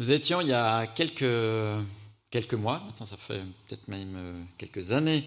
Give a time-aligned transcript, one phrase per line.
[0.00, 1.22] Nous étions il y a quelques,
[2.54, 5.26] mois, maintenant ça fait peut-être même euh, quelques années,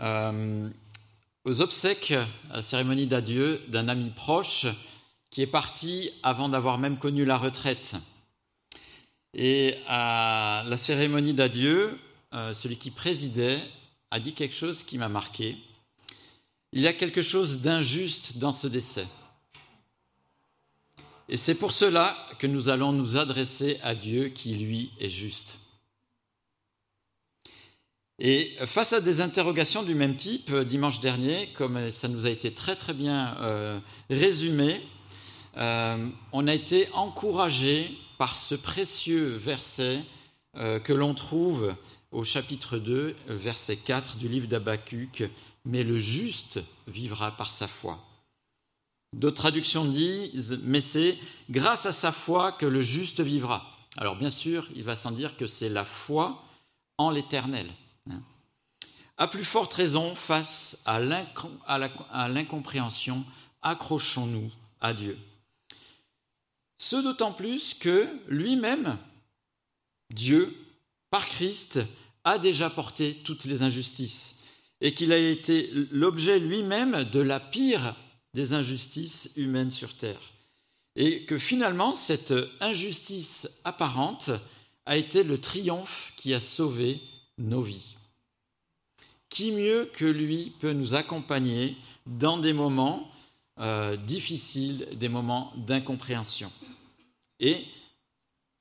[0.00, 0.68] euh,
[1.46, 2.12] aux obsèques,
[2.50, 4.66] à la cérémonie d'adieu d'un ami proche
[5.30, 7.96] qui est parti avant d'avoir même connu la retraite.
[9.32, 11.98] Et à la cérémonie d'adieu,
[12.34, 13.60] euh, celui qui présidait
[14.10, 15.56] a dit quelque chose qui m'a marqué.
[16.74, 19.06] Il y a quelque chose d'injuste dans ce décès.
[21.28, 25.58] Et c'est pour cela que nous allons nous adresser à Dieu qui, lui, est juste.
[28.18, 32.52] Et face à des interrogations du même type, dimanche dernier, comme ça nous a été
[32.52, 33.80] très très bien euh,
[34.10, 34.80] résumé,
[35.56, 40.00] euh, on a été encouragé par ce précieux verset
[40.56, 41.74] euh, que l'on trouve
[42.12, 45.24] au chapitre 2, verset 4 du livre d'Abacuc,
[45.64, 47.98] Mais le juste vivra par sa foi.
[49.12, 51.18] D'autres traductions disent, mais c'est
[51.50, 53.70] grâce à sa foi que le juste vivra.
[53.96, 56.42] Alors bien sûr, il va sans dire que c'est la foi
[56.96, 57.70] en l'éternel.
[58.10, 58.22] Hein.
[59.18, 60.98] À plus forte raison, face à
[62.28, 63.24] l'incompréhension,
[63.60, 65.18] accrochons-nous à Dieu.
[66.78, 68.98] Ce d'autant plus que lui-même,
[70.12, 70.56] Dieu,
[71.10, 71.80] par Christ,
[72.24, 74.36] a déjà porté toutes les injustices
[74.80, 77.94] et qu'il a été l'objet lui-même de la pire
[78.34, 80.20] des injustices humaines sur Terre.
[80.96, 84.30] Et que finalement, cette injustice apparente
[84.86, 87.00] a été le triomphe qui a sauvé
[87.38, 87.96] nos vies.
[89.28, 93.10] Qui mieux que lui peut nous accompagner dans des moments
[93.58, 96.52] euh, difficiles, des moments d'incompréhension?
[97.40, 97.64] Et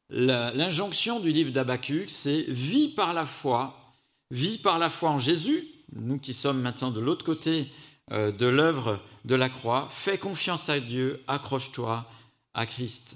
[0.09, 3.94] l'injonction du livre d'Abacuc, c'est vis par la foi,
[4.30, 7.67] vis par la foi en Jésus, nous qui sommes maintenant de l'autre côté
[8.11, 12.05] de l'œuvre de la croix, fais confiance à Dieu, accroche-toi
[12.53, 13.15] à Christ.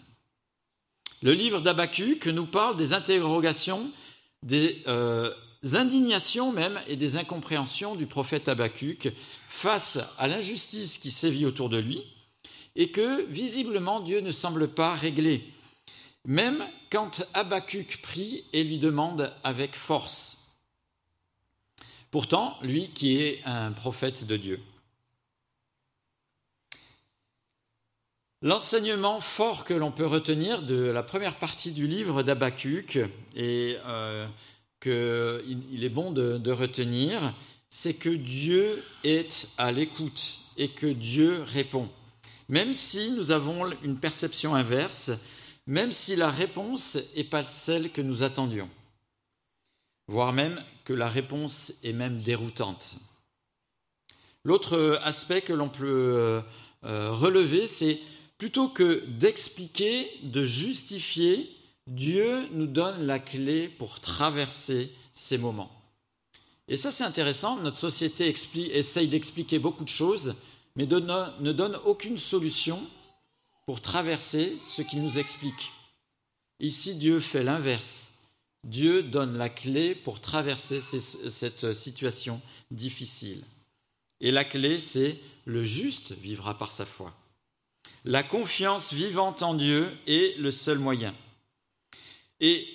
[1.21, 3.89] Le livre d'Abacuc nous parle des interrogations,
[4.43, 5.33] des euh,
[5.73, 9.11] indignations même et des incompréhensions du prophète Habacuc
[9.49, 12.03] face à l'injustice qui sévit autour de lui
[12.75, 15.43] et que visiblement Dieu ne semble pas régler,
[16.25, 20.37] même quand Habacuc prie et lui demande avec force.
[22.11, 24.59] Pourtant, lui qui est un prophète de Dieu.
[28.45, 32.99] L'enseignement fort que l'on peut retenir de la première partie du livre d'Abacuc
[33.35, 34.27] et euh,
[34.79, 37.33] qu'il est bon de, retenir,
[37.71, 41.89] c'est que Dieu est à l'écoute et que Dieu répond.
[42.47, 45.09] Même si nous avons une perception inverse,
[45.65, 48.69] même si la réponse n'est pas celle que nous attendions,
[50.07, 52.97] voire même que la réponse est même déroutante.
[54.43, 56.43] L'autre aspect que l'on peut
[56.83, 57.99] euh, relever, c'est
[58.37, 61.49] Plutôt que d'expliquer, de justifier,
[61.87, 65.71] Dieu nous donne la clé pour traverser ces moments.
[66.67, 67.57] Et ça, c'est intéressant.
[67.57, 68.33] Notre société
[68.73, 70.35] essaye d'expliquer beaucoup de choses,
[70.75, 72.85] mais ne donne aucune solution
[73.65, 75.71] pour traverser ce qu'il nous explique.
[76.59, 78.13] Ici, Dieu fait l'inverse.
[78.63, 82.41] Dieu donne la clé pour traverser cette situation
[82.71, 83.43] difficile.
[84.21, 87.13] Et la clé, c'est le juste vivra par sa foi.
[88.07, 91.15] La confiance vivante en Dieu est le seul moyen.
[92.39, 92.67] Et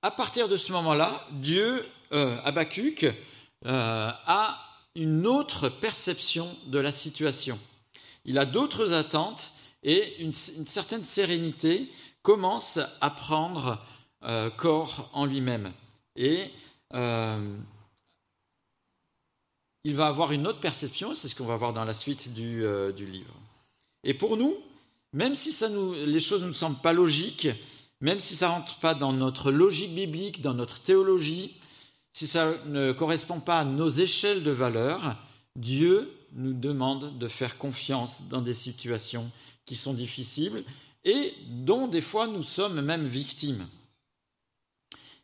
[0.00, 3.12] à partir de ce moment-là, Dieu, euh, euh,
[3.64, 4.58] a
[4.94, 7.60] une autre perception de la situation.
[8.24, 13.84] Il a d'autres attentes et une, certaine sérénité commence à prendre
[14.22, 15.70] euh, corps en lui-même.
[16.16, 16.50] Et
[19.84, 22.64] il va avoir une autre perception, c'est ce qu'on va voir dans la suite du
[23.04, 23.34] livre.
[24.02, 24.56] Et pour nous,
[25.12, 25.54] même si
[26.06, 27.48] les choses ne nous semblent pas logiques,
[28.00, 31.56] même si ça ne rentre pas dans notre logique biblique, dans notre théologie,
[32.12, 35.16] si ça ne correspond pas à nos échelles de valeur,
[35.56, 39.30] Dieu nous demande de faire confiance dans des situations
[39.64, 40.64] qui sont difficiles
[41.04, 43.66] et dont des fois nous sommes même victimes.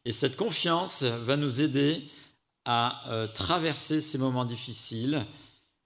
[0.05, 2.03] Et cette confiance va nous aider
[2.65, 5.25] à euh, traverser ces moments difficiles.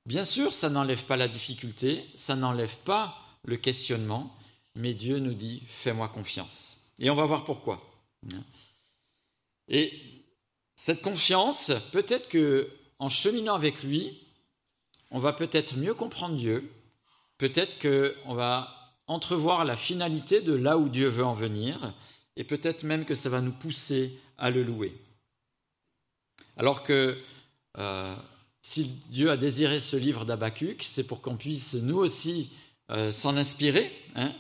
[0.06, 3.16] Bien sûr, ça n'enlève pas la difficulté, ça n'enlève pas
[3.48, 4.36] le questionnement,
[4.74, 6.76] mais Dieu nous dit fais-moi confiance.
[6.98, 7.82] Et on va voir pourquoi.
[9.68, 9.92] Et
[10.76, 14.18] cette confiance, peut-être que en cheminant avec lui,
[15.10, 16.70] on va peut-être mieux comprendre Dieu,
[17.38, 21.94] peut-être qu'on va entrevoir la finalité de là où Dieu veut en venir,
[22.36, 24.94] et peut-être même que ça va nous pousser à le louer.
[26.56, 27.18] Alors que
[27.78, 28.16] euh,
[28.60, 32.50] si Dieu a désiré ce livre d'Abacuc, c'est pour qu'on puisse nous aussi
[32.90, 34.32] euh, s'en inspirer, hein,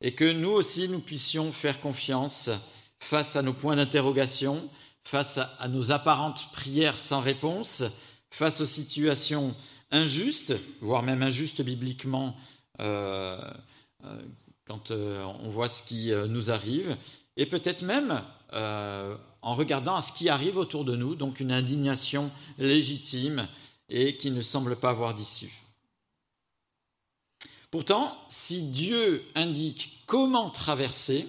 [0.00, 2.50] et que nous aussi nous puissions faire confiance
[2.98, 4.68] face à nos points d'interrogation,
[5.04, 7.84] face à nos apparentes prières sans réponse,
[8.30, 9.54] face aux situations
[9.90, 12.36] injustes, voire même injustes bibliquement
[12.80, 13.38] euh,
[14.04, 14.22] euh,
[14.66, 16.96] quand euh, on voit ce qui nous arrive,
[17.36, 18.22] et peut-être même
[18.52, 23.48] en regardant à ce qui arrive autour de nous, donc une indignation légitime
[23.88, 25.61] et qui ne semble pas avoir d'issue.
[27.72, 31.26] Pourtant, si Dieu indique comment traverser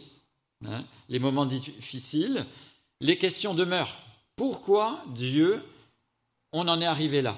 [0.68, 2.46] hein, les moments difficiles,
[3.00, 3.98] les questions demeurent.
[4.36, 5.64] Pourquoi Dieu,
[6.52, 7.38] on en est arrivé là?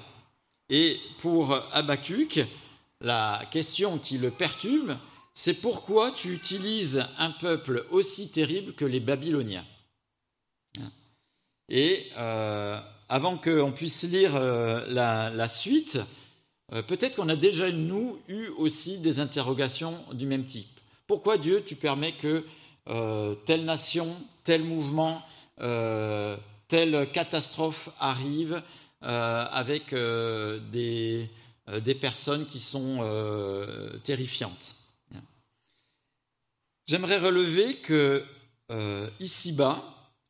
[0.69, 2.39] Et pour Habakkuk,
[2.99, 4.97] la question qui le perturbe,
[5.35, 9.65] c'est pourquoi tu utilises un peuple aussi terrible que les Babyloniens?
[11.69, 15.99] Et euh, avant qu'on puisse lire euh, la, suite,
[16.69, 20.79] peut-être qu'on a déjà, nous, eu aussi des interrogations du même type.
[21.07, 22.45] Pourquoi Dieu, tu permets que
[23.45, 25.21] telle nation, tel mouvement,
[25.57, 28.61] telle catastrophe arrive
[29.01, 31.29] avec des
[31.69, 34.75] euh, des personnes qui sont euh, terrifiantes?
[36.85, 38.23] J'aimerais relever que
[38.69, 39.83] euh, ici-bas,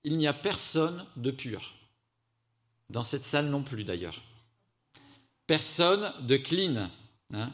[0.05, 1.73] il n'y a personne de pur.
[2.89, 4.21] Dans cette salle non plus d'ailleurs.
[5.47, 6.89] Personne de clean.
[7.33, 7.51] Hein.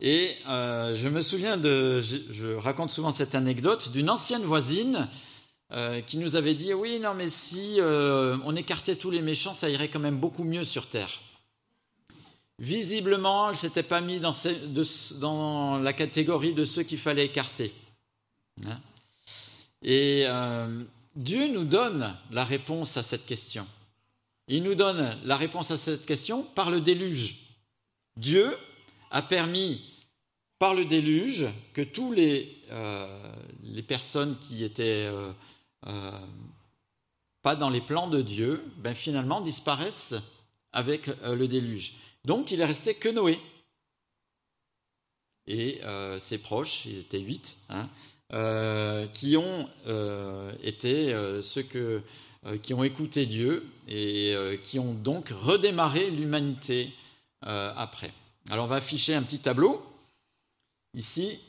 [0.00, 5.08] Et je me souviens de, je, raconte souvent cette anecdote, d'une ancienne voisine
[6.06, 9.88] qui nous avait dit, oui, non, mais si on écartait tous les méchants, ça irait
[9.88, 11.20] quand même beaucoup mieux sur Terre.
[12.58, 14.20] Visiblement, elle ne s'était pas mise
[15.20, 17.72] dans, la catégorie de ceux qu'il fallait écarter.
[18.66, 18.80] Hein.
[19.82, 20.82] Et euh,
[21.14, 23.64] Dieu nous donne la réponse à cette question.
[24.48, 27.36] Il nous donne la réponse à cette question par le déluge.
[28.16, 28.56] Dieu
[29.10, 29.82] a permis
[30.58, 35.32] par le déluge que tous les, euh, personnes qui étaient euh,
[37.42, 40.14] pas dans les plans de Dieu, ben finalement disparaissent
[40.72, 41.94] avec le déluge.
[42.24, 43.38] Donc il est resté que Noé.
[45.46, 47.88] Et euh, ses proches, ils étaient huit, hein,
[48.32, 51.62] euh, qui ont euh, été ceux
[52.62, 54.34] qui ont écouté Dieu et
[54.64, 56.92] qui ont donc redémarré l'humanité
[57.42, 58.12] après.
[58.50, 59.84] Alors on va afficher un petit tableau.
[60.94, 61.40] Ici,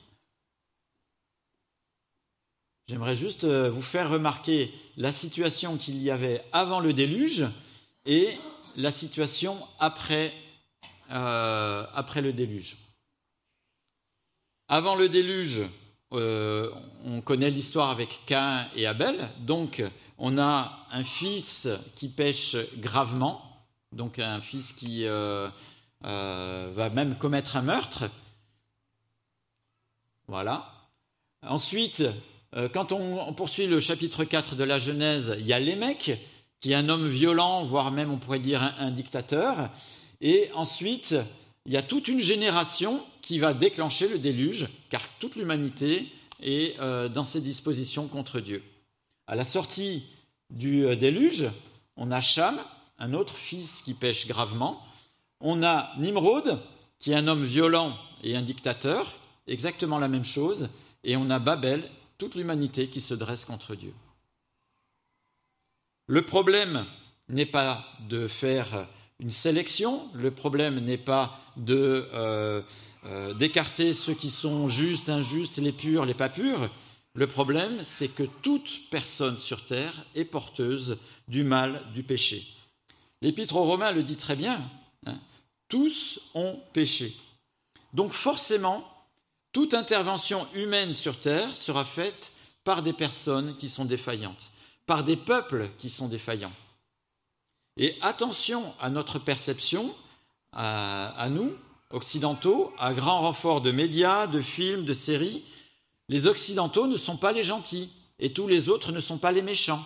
[2.88, 7.46] j'aimerais juste vous faire remarquer la situation qu'il y avait avant le déluge
[8.06, 8.38] et
[8.75, 10.34] la situation après
[11.12, 12.78] euh, après le déluge.
[14.68, 15.64] Avant le déluge,
[16.14, 16.72] euh,
[17.06, 19.30] on connaît l'histoire avec Cain et Abel.
[19.40, 19.84] Donc,
[20.18, 23.42] on a un fils qui pêche gravement,
[23.92, 25.50] donc un fils qui euh,
[26.02, 28.10] va même commettre un meurtre.
[30.28, 30.74] Voilà.
[31.48, 32.04] Ensuite,
[32.74, 36.20] quand on, poursuit le chapitre 4 de la Genèse, il y a Lémec,
[36.60, 39.70] qui est un homme violent, voire même on pourrait dire un dictateur.
[40.22, 41.16] Et ensuite,
[41.66, 46.07] il y a toute une génération qui va déclencher le déluge, car toute l'humanité
[46.42, 48.63] est euh, dans ses dispositions contre Dieu.
[49.27, 50.06] À la sortie
[50.50, 51.48] du euh, déluge,
[51.98, 52.60] on a Cham,
[52.98, 54.81] un autre fils qui pêche gravement.
[55.39, 56.60] On a Nimrod,
[57.00, 59.18] qui est un homme violent et un dictateur,
[59.48, 60.69] exactement la même chose.
[61.04, 63.94] Et on a Babel, toute l'humanité qui se dresse contre Dieu.
[66.08, 66.86] Le problème
[67.29, 68.88] n'est pas de faire
[69.20, 70.01] une sélection.
[70.13, 71.39] Le problème n'est pas
[71.70, 72.62] euh,
[73.06, 76.70] euh, d'écarter ceux qui sont justes, injustes, les purs, les pas purs.
[77.13, 82.46] Le problème, c'est que toute personne sur terre est porteuse du mal, du péché.
[83.22, 84.62] L'Épître aux Romains le dit très bien.
[85.06, 85.18] Hein.
[85.70, 87.15] tous ont péché.
[87.94, 88.86] Donc forcément,
[89.51, 94.51] toute intervention humaine sur terre sera faite par des personnes qui sont défaillantes,
[94.86, 96.53] par des peuples qui sont défaillants.
[97.77, 99.96] Et attention à notre perception,
[100.51, 101.56] à, nous,
[101.91, 105.43] occidentaux, à grand renfort de médias, de films, de séries.
[106.08, 109.41] Les occidentaux ne sont pas les gentils et tous les autres ne sont pas les
[109.41, 109.86] méchants.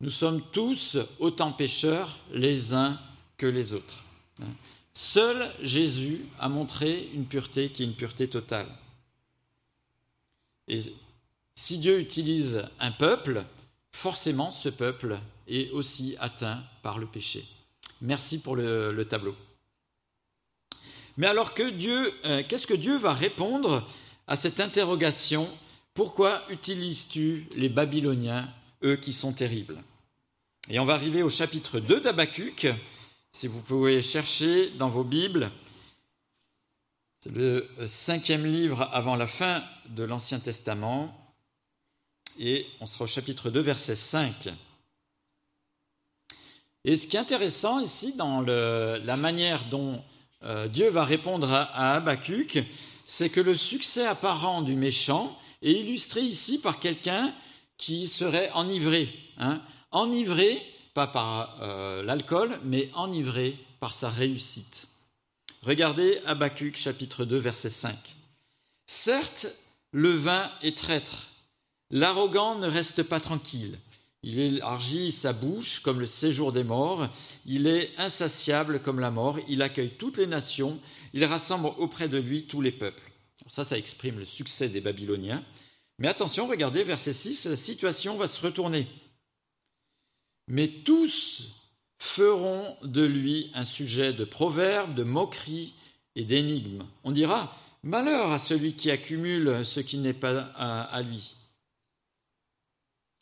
[0.00, 2.98] Nous sommes tous autant pécheurs les uns
[3.36, 4.02] que les autres.
[4.94, 8.68] Seul Jésus a montré une pureté qui est une pureté totale.
[10.68, 10.80] Et
[11.54, 13.44] si Dieu utilise un peuple,
[13.92, 17.44] forcément ce peuple est aussi atteint par le péché.
[18.00, 19.36] Merci pour le, tableau.
[21.16, 23.86] Mais alors que Dieu, euh, qu'est-ce que Dieu va répondre
[24.26, 25.48] à cette interrogation?
[25.92, 28.48] Pourquoi utilises-tu les Babyloniens,
[28.82, 29.82] eux qui sont terribles?
[30.70, 32.68] Et on va arriver au chapitre 2 d'Abacuc,
[33.32, 35.50] si vous pouvez chercher dans vos Bibles.
[37.20, 41.34] C'est le cinquième livre avant la fin de l'Ancien Testament.
[42.38, 44.48] et on sera au chapitre 2, verset 5.
[46.84, 50.02] Et ce qui est intéressant ici dans la manière dont
[50.42, 52.64] euh, Dieu va répondre à, Habakkuk,
[53.06, 57.34] c'est que le succès apparent du méchant est illustré ici par quelqu'un
[57.76, 59.12] qui serait enivré.
[59.38, 59.60] Hein.
[59.90, 60.62] enivré,
[60.94, 64.88] pas par euh, l'alcool, mais enivré par sa réussite.
[65.62, 67.94] Regardez Habakkuk chapitre 2 verset 5.
[68.86, 69.46] Certes,
[69.92, 71.28] le vin est traître,
[71.90, 73.78] l'arrogant ne reste pas tranquille.
[74.22, 77.08] Il élargit sa bouche comme le séjour des morts,
[77.46, 80.78] il est insatiable comme la mort, il accueille toutes les nations,
[81.14, 83.10] il rassemble auprès de lui tous les peuples.
[83.46, 85.42] ça, ça exprime le succès des Babyloniens.
[85.98, 88.86] Mais attention, regardez verset 6, la situation va se retourner.
[90.48, 91.48] Mais tous
[91.98, 95.74] feront de lui un sujet de proverbe, de moquerie
[96.14, 96.84] et d'énigme.
[97.04, 101.36] On dira, malheur à celui qui accumule ce qui n'est pas à lui.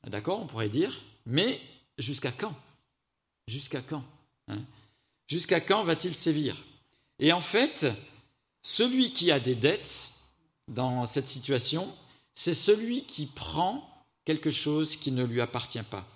[0.09, 1.61] D'accord, on pourrait dire, mais
[1.99, 2.55] jusqu'à quand?
[3.47, 4.05] Jusqu'à quand
[4.49, 4.61] hein?
[5.27, 6.57] Jusqu'à quand va-t-il sévir?
[7.19, 7.87] Et en fait,
[8.63, 10.13] celui qui a des dettes
[10.69, 11.95] dans cette situation,
[12.35, 13.87] c'est celui qui prend
[14.25, 16.07] quelque chose qui ne lui appartient pas.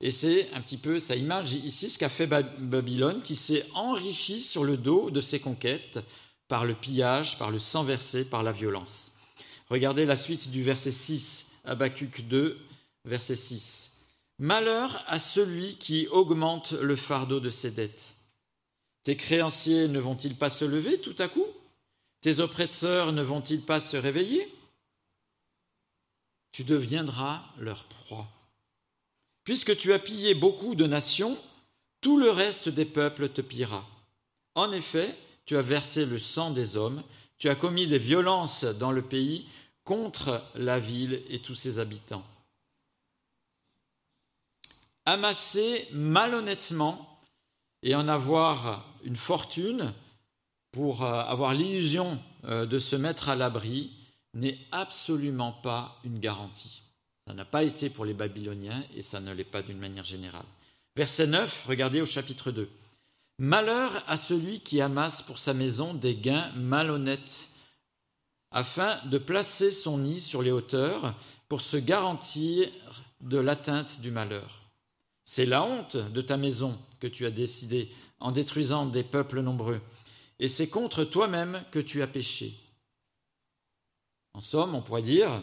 [0.00, 4.40] Et c'est un petit peu sa image ici, ce qu'a fait Babylone, qui s'est enrichi
[4.40, 5.98] sur le dos de ses conquêtes
[6.48, 9.12] par le pillage, par le sang versé, par la violence.
[9.68, 12.58] Regardez la suite du verset 6, Habakkuk 2,
[13.04, 13.92] verset 6.
[14.38, 18.14] Malheur à celui qui augmente le fardeau de ses dettes.
[19.02, 21.46] Tes créanciers ne vont-ils pas se lever tout à coup?
[22.20, 24.52] Tes oppresseurs ne vont-ils pas se réveiller?
[26.52, 28.28] Tu deviendras leur proie.
[29.44, 31.38] Puisque tu as pillé beaucoup de nations,
[32.00, 33.86] tout le reste des peuples te pillera.
[34.54, 37.02] En effet, tu as versé le sang des hommes,
[37.38, 39.46] tu as commis des violences dans le pays
[39.84, 42.24] contre la ville et tous ses habitants
[45.10, 47.20] amasser malhonnêtement
[47.82, 49.92] et en avoir une fortune
[50.72, 53.90] pour euh, avoir l'illusion euh, de se mettre à l'abri
[54.34, 56.82] n'est absolument pas une garantie.
[57.26, 60.46] Ça n'a pas été pour les Babyloniens et ça ne l'est pas d'une manière générale.
[60.96, 62.70] Verset 9, regardez au chapitre 2.
[63.38, 67.48] Malheur à celui qui amasse pour sa maison des gains malhonnêtes,
[68.52, 71.14] afin de placer son nid sur les hauteurs
[71.48, 72.68] pour se garantir
[73.20, 74.59] de l'atteinte du malheur.
[75.32, 79.80] C'est la honte de ta maison que tu as décidé en détruisant des peuples nombreux,
[80.40, 82.52] et c'est contre toi-même que tu as péché.
[84.34, 85.40] En somme, on pourrait dire,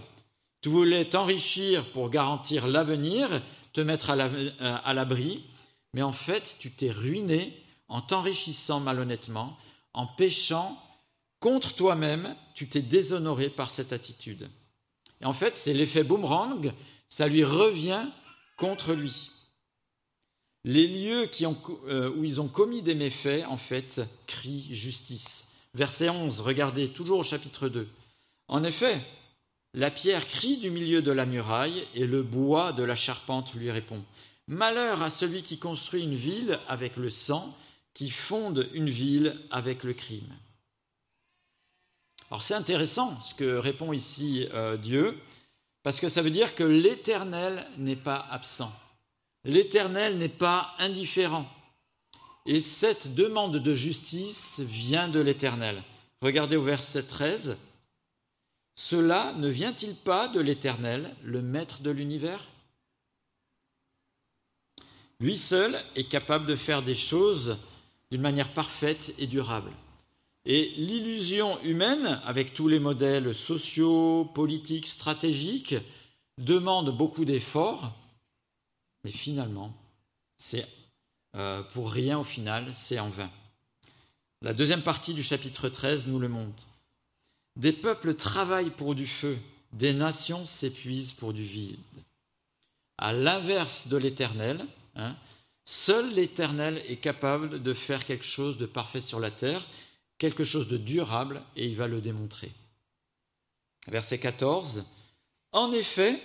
[0.59, 3.41] tu voulais t'enrichir pour garantir l'avenir,
[3.71, 5.45] te mettre à l'abri,
[5.93, 7.53] mais en fait, tu t'es ruiné
[7.87, 9.57] en t'enrichissant malhonnêtement,
[9.93, 10.77] en péchant
[11.39, 14.49] contre toi-même, tu t'es déshonoré par cette attitude.
[15.21, 16.73] Et en fait, c'est l'effet boomerang,
[17.07, 18.05] ça lui revient
[18.57, 19.31] contre lui.
[20.63, 21.29] Les lieux
[21.87, 25.47] euh, où ils ont commis des méfaits, en fait, crient justice.
[25.73, 27.87] Verset 11, regardez, toujours au chapitre 2.
[28.47, 29.01] En effet,
[29.73, 33.69] la pierre crie du milieu de la muraille et le bois de la charpente lui
[33.69, 34.03] répond.
[34.47, 37.55] Malheur à celui qui construit une ville avec le sang,
[37.93, 40.33] qui fonde une ville avec le crime.
[42.29, 45.17] Alors c'est intéressant ce que répond ici euh, Dieu,
[45.83, 48.71] parce que ça veut dire que l'Éternel n'est pas absent.
[49.45, 51.47] L'Éternel n'est pas indifférent.
[52.45, 55.83] Et cette demande de justice vient de l'Éternel.
[56.21, 57.57] Regardez au verset 13.
[58.75, 62.43] Cela ne vient-il pas de l'Éternel, le Maître de l'univers?
[65.19, 67.57] Lui seul est capable de faire des choses
[68.11, 69.71] d'une manière parfaite et durable.
[70.45, 75.75] Et l'illusion humaine, avec tous les modèles sociaux, politiques, stratégiques,
[76.37, 77.93] demande beaucoup d'efforts
[79.03, 79.73] mais finalement,
[80.37, 80.67] c'est
[81.35, 83.29] euh, pour rien au final, c'est en vain.
[84.41, 86.67] La deuxième partie du chapitre 13 nous le montre.
[87.55, 89.37] Des peuples travaillent pour du feu,
[89.73, 91.77] des nations s'épuisent pour du vide.
[92.99, 95.15] À l'inverse de l'Éternel, hein,
[95.65, 99.65] seul l'Éternel est capable de faire quelque chose de parfait sur la terre,
[100.17, 102.51] quelque chose de durable, et il va le démontrer.
[103.87, 104.85] Verset 14.
[105.51, 106.21] En effet,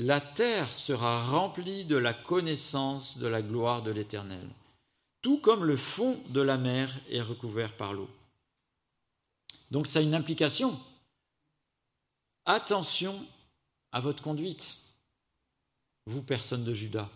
[0.00, 4.48] la terre sera remplie de la connaissance de la gloire de l'Éternel,
[5.20, 8.08] tout comme le fond de la mer est recouvert par l'eau.
[9.70, 10.80] Donc ça a une implication.
[12.46, 13.26] Attention
[13.92, 14.78] à votre conduite,
[16.06, 17.10] vous personnes de Juda.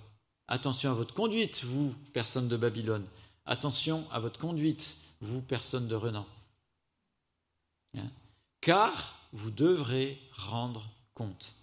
[0.47, 3.07] Attention à votre conduite, vous personnes de Babylone.
[3.47, 6.27] Attention à votre conduite, vous personnes de Renan.
[7.97, 8.11] Hein?
[8.61, 11.55] Car vous devrez rendre compte.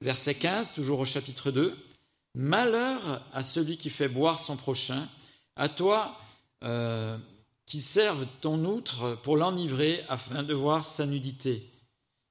[0.00, 1.76] Verset 15, toujours au chapitre 2.
[2.34, 5.08] Malheur à celui qui fait boire son prochain,
[5.56, 6.18] à toi
[6.62, 7.18] euh,
[7.66, 11.68] qui serves ton outre pour l'enivrer afin de voir sa nudité.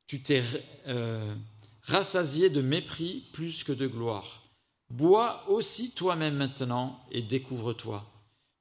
[0.08, 0.44] Tu t'es
[0.88, 1.36] euh,
[1.82, 4.44] rassasié de mépris plus que de gloire.
[4.90, 8.06] Bois aussi toi-même maintenant et découvre-toi.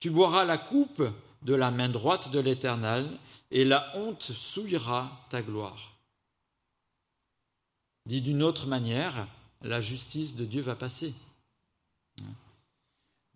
[0.00, 1.02] Tu boiras la coupe
[1.42, 3.08] de la main droite de l'Éternel,
[3.50, 5.95] et la honte souillera ta gloire.
[8.06, 9.26] Dit d'une autre manière,
[9.62, 11.12] la justice de Dieu va passer.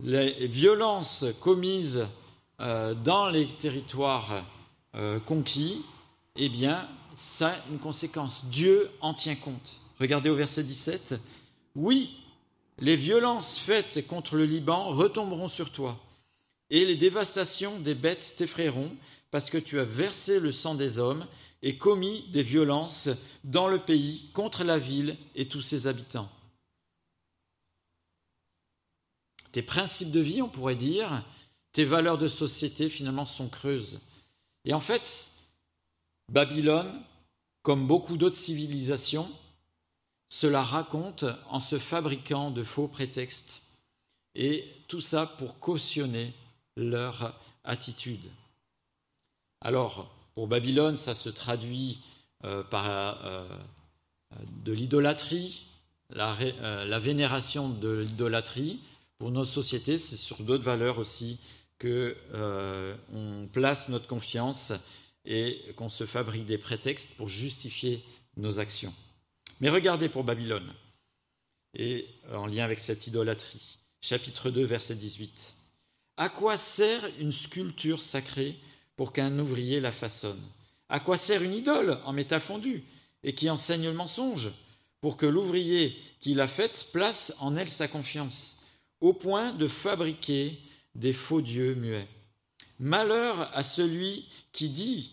[0.03, 2.07] Les violences commises
[2.61, 4.45] euh, dans les territoires
[4.95, 5.83] euh, conquis,
[6.37, 8.45] eh bien, ça a une conséquence.
[8.47, 9.81] Dieu en tient compte.
[9.99, 11.21] Regardez au verset 17.
[11.75, 12.17] Oui,
[12.79, 15.99] les violences faites contre le Liban retomberont sur toi,
[16.71, 18.93] et les dévastations des bêtes t'effrayeront,
[19.31, 21.27] parce que tu as versé le sang des hommes
[21.62, 23.09] et commis des violences
[23.45, 26.31] dans le pays contre la ville et tous ses habitants.
[29.52, 31.25] Tes principes de vie, on pourrait dire,
[31.73, 33.99] tes valeurs de société finalement sont creuses.
[34.64, 35.31] Et en fait,
[36.31, 37.02] Babylone,
[37.62, 39.31] comme beaucoup d'autres civilisations,
[40.29, 43.62] cela raconte en se fabriquant de faux prétextes.
[44.37, 46.33] Et tout ça pour cautionner
[46.76, 48.31] leur attitude.
[49.61, 50.09] Alors,
[50.40, 52.00] pour Babylone, ça se traduit
[52.47, 53.47] euh, par euh,
[54.64, 55.66] de l'idolâtrie,
[56.09, 58.80] la, euh, la, vénération de l'idolâtrie.
[59.18, 61.38] Pour nos sociétés, c'est sur d'autres valeurs aussi
[61.78, 62.16] que
[63.12, 64.73] on place notre confiance
[65.26, 68.02] et qu'on se fabrique des prétextes pour justifier
[68.38, 68.94] nos actions.
[69.61, 70.73] Mais regardez pour Babylone,
[71.75, 73.78] et en lien avec cette idolâtrie.
[74.00, 75.54] Chapitre 2, verset 18.
[76.16, 78.56] À quoi sert une sculpture sacrée
[79.00, 80.42] pour qu'un ouvrier la façonne.
[80.90, 82.85] À quoi sert une idole en métal fondu
[83.25, 84.50] et qui enseigne le mensonge
[85.01, 88.59] pour que l'ouvrier qui l'a faite place en elle sa confiance,
[89.01, 90.59] au point de fabriquer
[90.94, 92.09] des faux dieux muets.
[92.79, 95.12] Malheur à celui qui dit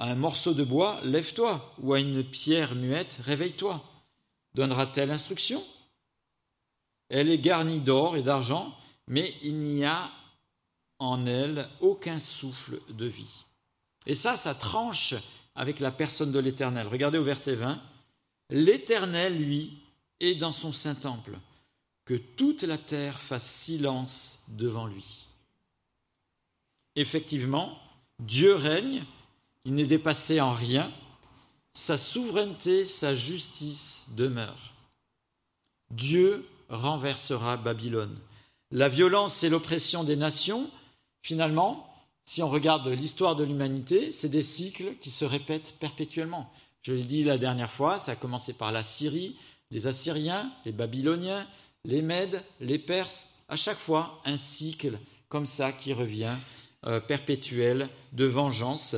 [0.00, 3.80] à un morceau de bois, lève-toi, ou à une pierre muette, réveille-toi.
[4.54, 5.62] Donnera-t-elle instruction?
[7.10, 10.10] Elle est garnie d'or et d'argent, mais il n'y a
[10.98, 13.44] en elle aucun souffle de vie.
[14.06, 15.14] Et ça, ça tranche
[15.54, 16.86] avec la personne de l'Éternel.
[16.86, 17.80] Regardez au verset 20.
[18.50, 19.78] L'Éternel, lui,
[20.20, 21.38] est dans son saint temple.
[22.04, 25.28] Que toute la terre fasse silence devant lui.
[26.96, 27.78] Effectivement,
[28.18, 29.04] Dieu règne
[29.68, 30.90] il n'est dépassé en rien,
[31.74, 34.72] sa souveraineté, sa justice demeurent.
[35.90, 38.18] Dieu renversera Babylone.
[38.70, 40.70] La violence et l'oppression des nations,
[41.22, 41.88] finalement,
[42.24, 46.52] si on regarde l'histoire de l'humanité, c'est des cycles qui se répètent perpétuellement.
[46.82, 49.36] Je l'ai dit la dernière fois, ça a commencé par la Syrie,
[49.70, 51.46] les Assyriens, les Babyloniens,
[51.84, 56.34] les Mèdes, les Perses, à chaque fois un cycle comme ça qui revient,
[56.86, 58.96] euh, perpétuel, de vengeance.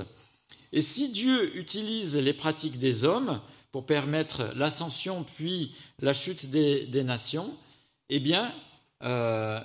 [0.73, 3.41] Et si Dieu utilise les pratiques des hommes
[3.73, 7.57] pour permettre l'ascension puis la chute des, nations,
[8.09, 8.53] eh bien,
[9.03, 9.61] euh,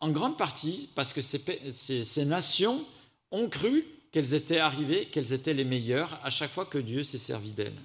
[0.00, 2.84] en grande partie, parce que ces, nations
[3.30, 7.18] ont cru qu'elles étaient arrivées, qu'elles étaient les meilleures à chaque fois que Dieu s'est
[7.18, 7.78] servi d'elles.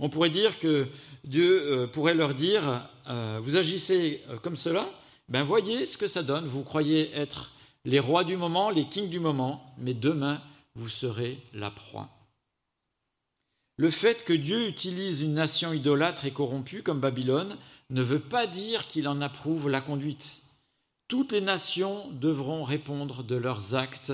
[0.00, 0.88] On pourrait dire que
[1.24, 4.88] Dieu euh, pourrait leur dire, euh, vous agissez comme cela,
[5.28, 7.52] ben voyez ce que ça donne, vous croyez être
[7.84, 10.42] les rois du moment, les kings du moment, mais demain,
[10.74, 12.08] vous serez la proie.
[13.76, 17.56] Le fait que Dieu utilise une nation idolâtre et corrompue comme Babylone
[17.90, 20.43] ne veut pas dire qu'il en approuve la conduite.
[21.08, 24.12] Toutes les nations devront répondre de leurs actes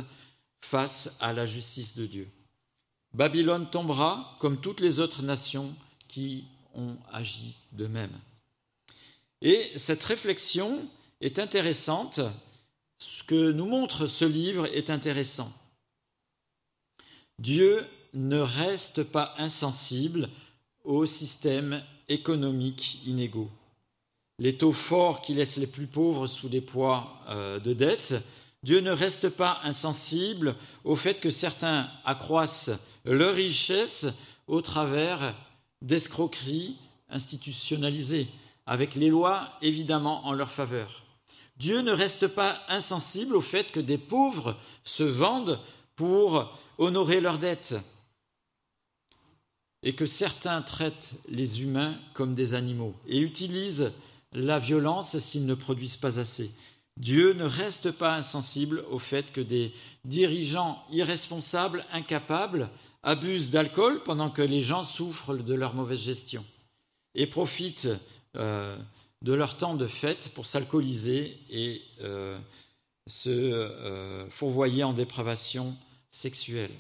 [0.61, 2.29] face à la justice de Dieu.
[3.15, 5.75] Babylone tombera comme toutes les autres nations
[6.09, 8.17] qui ont agi de même.
[9.43, 10.87] Et cette réflexion
[11.21, 12.21] est intéressante.
[12.99, 15.53] Ce que nous montre ce livre est intéressant.
[17.39, 20.29] Dieu ne reste pas insensible
[20.85, 23.51] aux systèmes économiques inégaux.
[24.41, 28.15] Les taux forts qui laissent les plus pauvres sous des poids euh, de dette,
[28.63, 32.71] Dieu ne reste pas insensible au fait que certains accroissent
[33.05, 34.07] leur richesse
[34.47, 35.35] au travers
[35.83, 36.79] d'escroqueries
[37.11, 38.29] institutionnalisées,
[38.65, 41.03] avec les lois évidemment en leur faveur.
[41.59, 45.61] Dieu ne reste pas insensible au fait que des pauvres se vendent
[45.97, 47.75] pour honorer leurs dettes
[49.83, 53.93] et que certains traitent les humains comme des animaux et utilisent
[54.33, 56.51] la violence s'ils ne produisent pas assez.
[56.97, 59.73] Dieu ne reste pas insensible au fait que des
[60.05, 62.69] dirigeants irresponsables, incapables,
[63.03, 66.45] abusent d'alcool pendant que les gens souffrent de leur mauvaise gestion.
[67.17, 67.89] et profitent
[68.37, 68.79] euh,
[69.23, 72.39] de leur temps de fête pour s'alcooliser et euh,
[73.09, 75.77] se euh, fourvoyer en dépravation
[76.11, 76.71] sexuelle.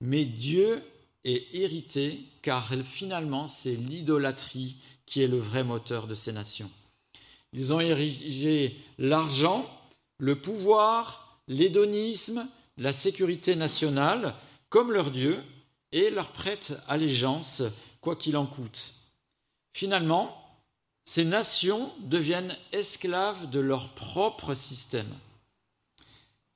[0.00, 0.82] Mais Dieu
[1.24, 6.70] est irrité car finalement c'est l'idolâtrie qui est le vrai moteur de ces nations.
[7.52, 9.68] Ils ont érigé l'argent,
[10.18, 14.34] le pouvoir, l'hédonisme, la sécurité nationale
[14.68, 15.42] comme leur Dieu
[15.92, 17.62] et leur prêtent allégeance,
[18.00, 18.94] quoi qu'il en coûte.
[19.72, 20.40] Finalement,
[21.04, 25.12] ces nations deviennent esclaves de leur propre système.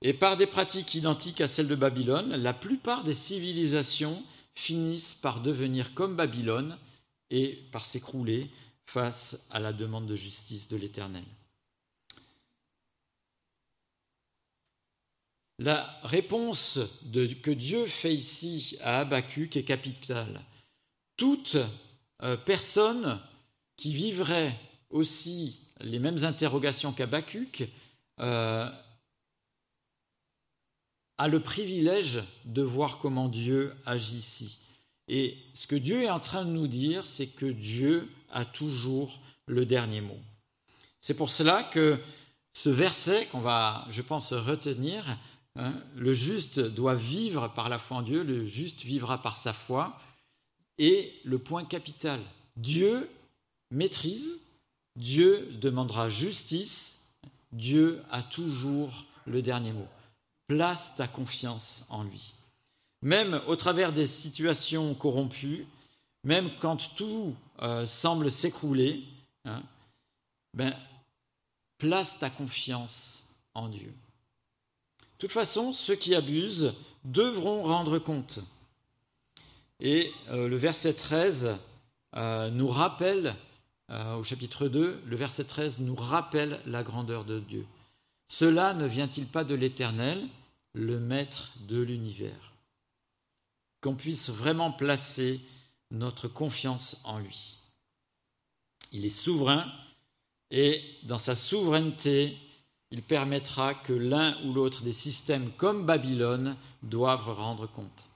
[0.03, 4.23] Et par des pratiques identiques à celles de Babylone, la plupart des civilisations
[4.59, 6.77] finissent par devenir comme Babylone
[7.31, 8.51] et par s'écrouler
[8.87, 11.25] face à la demande de justice de l'Éternel.
[15.61, 16.81] La réponse
[17.43, 20.41] que Dieu fait ici à Habakkuk est capitale.
[21.17, 21.57] Toute
[22.23, 23.21] euh, personne
[23.77, 24.59] qui vivrait
[24.91, 27.69] aussi les mêmes interrogations qu'Habakkuk
[28.21, 28.71] euh,
[31.19, 34.59] a le privilège de voir comment Dieu agit ici.
[35.09, 39.21] Et ce que Dieu est en train de nous dire, c'est que Dieu a toujours
[39.47, 40.19] le dernier mot.
[41.01, 41.99] C'est pour cela que
[42.53, 45.17] ce verset qu'on va, je pense, retenir,
[45.57, 49.53] hein, le juste doit vivre par la foi en Dieu, le juste vivra par sa
[49.53, 49.99] foi,
[50.79, 52.21] est le point capital.
[52.57, 53.09] Dieu
[53.71, 54.41] maîtrise,
[54.97, 57.01] Dieu demandera justice,
[57.53, 59.89] Dieu a toujours le dernier mot.
[60.49, 62.35] Place ta confiance en lui.
[63.03, 65.67] Même au travers des situations corrompues,
[66.25, 69.05] même quand tout euh, semble s'écrouler,
[69.45, 69.63] hein,
[70.55, 70.75] ben,
[71.79, 73.93] place ta confiance en Dieu.
[75.01, 78.41] De toute façon, ceux qui abusent devront rendre compte.
[79.81, 81.57] Et euh, le verset 13
[82.17, 83.35] euh, nous rappelle,
[84.19, 87.67] au chapitre 2, le verset 13 nous rappelle la grandeur de Dieu.
[88.31, 90.29] Cela ne vient-il pas de l'Éternel,
[90.75, 92.53] le Maître de l'univers
[93.81, 95.41] Qu'on puisse vraiment placer
[95.91, 97.57] notre confiance en lui.
[98.93, 99.71] Il est souverain
[100.51, 102.37] et dans sa souveraineté,
[102.91, 108.09] il permettra que l'un ou l'autre des systèmes comme Babylone doivent rendre compte.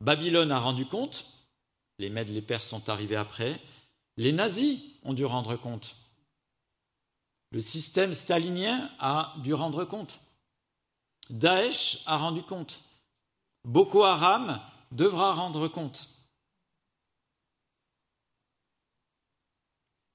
[0.00, 1.26] Babylone a rendu compte,
[1.98, 3.60] les Mèdes les Perses sont arrivés après,
[4.16, 5.96] les nazis ont dû rendre compte.
[7.52, 10.20] Le système stalinien a dû rendre compte.
[11.30, 12.82] Daesh a rendu compte.
[13.64, 16.08] Boko Haram devra rendre compte.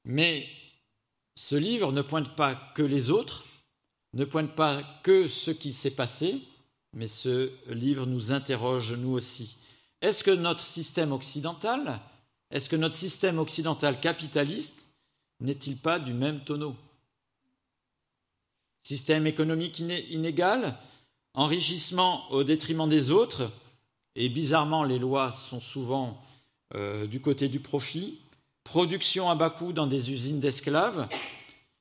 [0.04, 0.48] Mais
[1.36, 3.46] ce livre ne pointe pas que les autres,
[4.14, 6.42] ne pointe pas que ce qui s'est passé,
[6.94, 9.58] mais ce livre nous interroge nous aussi.
[10.02, 12.00] Est-ce que notre système occidental,
[12.52, 14.82] est-ce que notre système occidental capitaliste
[15.40, 16.76] n'est-il pas du même tonneau?
[18.84, 20.80] Système économique inégal,
[21.38, 23.52] enrichissement au détriment des autres,
[24.16, 26.20] et bizarrement les lois sont souvent
[26.74, 28.20] euh, du côté du profit,
[28.64, 31.08] production à bas coût dans des usines d'esclaves,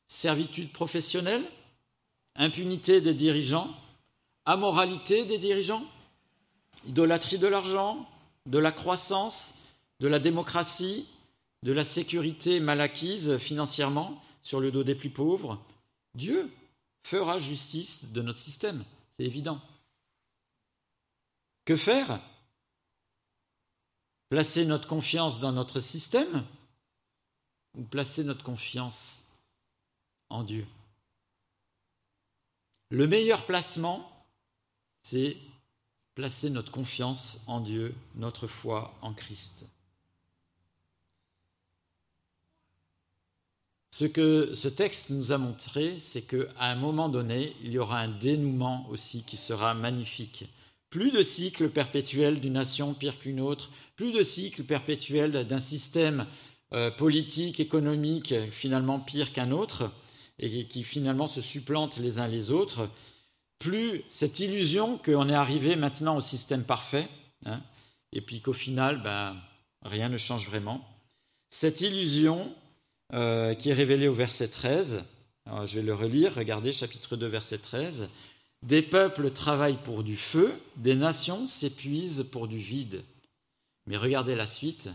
[0.09, 1.43] servitude professionnelle,
[2.37, 3.75] impunité des dirigeants,
[4.45, 5.85] amoralité des dirigeants,
[6.87, 8.07] idolâtrie de l'argent,
[8.45, 9.55] de la croissance,
[10.01, 11.07] de la démocratie,
[11.63, 15.59] de la sécurité mal acquise financièrement sur le dos des plus pauvres.
[16.15, 16.51] Dieu
[17.03, 18.85] fera justice de notre système,
[19.17, 19.61] c'est évident.
[21.65, 22.21] Que faire?
[24.29, 26.45] Placer notre confiance dans notre système
[27.75, 29.25] ou placer notre confiance
[30.29, 30.67] en Dieu?
[32.91, 34.27] Le meilleur placement,
[35.03, 35.37] c'est
[36.15, 39.67] placer notre confiance en Dieu, notre foi en Christ.
[43.99, 47.99] Ce que ce texte nous a montré, c'est qu'à un moment donné, il y aura
[47.99, 50.45] un dénouement aussi qui sera magnifique.
[50.91, 56.27] Plus de cycles perpétuels d'une nation pire qu'une autre, plus de cycles perpétuels d'un système
[56.75, 59.91] euh, politique, économique, finalement pire qu'un autre,
[60.39, 62.91] et qui finalement se supplantent les uns les autres,
[63.59, 67.09] plus cette illusion qu'on est arrivé maintenant au système parfait,
[67.47, 67.63] hein,
[68.13, 69.35] et puis qu'au final, ben,
[69.81, 70.87] rien ne change vraiment.
[71.49, 72.55] Cette illusion
[73.13, 75.05] euh, qui est révélée au verset 13,
[75.65, 78.09] je vais le relire, regardez chapitre 2, verset 13,
[78.63, 83.05] Des peuples travaillent pour du feu, des nations s'épuisent pour du vide.
[83.87, 84.91] Mais regardez la suite,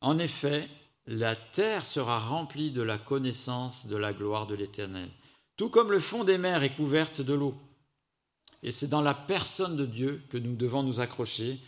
[0.00, 0.68] en effet,
[1.06, 5.08] la terre sera remplie de la connaissance de la gloire de l'Éternel,
[5.56, 7.54] tout comme le fond des mers est couverte de l'eau.
[8.62, 11.58] Et c'est dans la personne de Dieu que nous devons nous accrocher,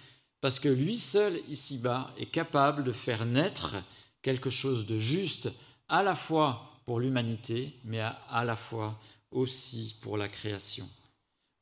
[0.41, 3.77] parce que lui seul ici-bas est capable de faire naître
[4.23, 5.51] quelque chose de juste
[5.89, 8.99] à la fois pour l'humanité, mais à, la fois
[9.31, 10.89] aussi pour la création.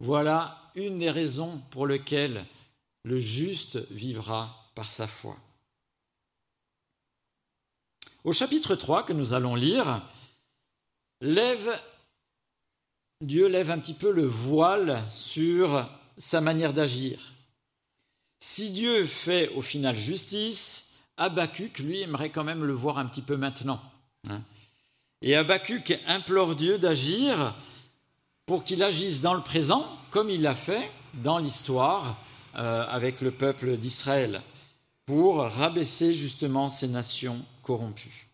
[0.00, 2.44] Voilà une des raisons pour lesquelles
[3.04, 5.36] le juste vivra par sa foi.
[8.24, 10.02] Au chapitre 3 que nous allons lire,
[13.20, 15.88] Dieu lève un petit peu le voile sur
[16.18, 17.32] sa manière d'agir.
[18.40, 20.85] Si Dieu fait au final justice,
[21.16, 23.80] Habacuc, lui, aimerait quand même le voir un petit peu maintenant.
[24.28, 24.42] Hein.
[25.22, 27.54] Et Habacuc implore Dieu d'agir
[28.44, 32.18] pour qu'il agisse dans le présent, comme il l'a fait dans l'histoire
[32.56, 34.42] euh, avec le peuple d'Israël,
[35.06, 38.28] pour rabaisser justement ces nations corrompues.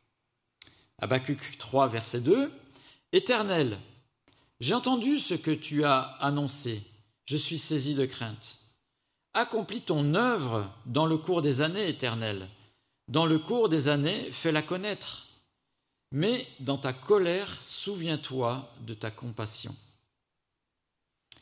[0.99, 2.53] Habacuc 3, verset 2
[3.13, 3.79] Éternel,
[4.61, 6.83] j'ai entendu ce que tu as annoncé,
[7.27, 8.59] je suis saisi de crainte.
[9.35, 12.49] Accomplis ton œuvre dans le cours des années, Éternel.
[13.13, 15.27] Dans le cours des années, fais-la connaître.
[16.13, 19.77] Mais dans ta colère, souviens-toi de ta compassion.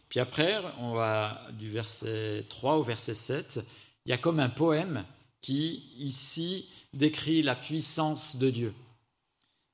[0.08, 3.60] Puis après, on va du verset 3 au verset 7.
[4.04, 5.04] Il y a comme un poème
[5.42, 8.74] qui, ici, décrit la puissance de Dieu.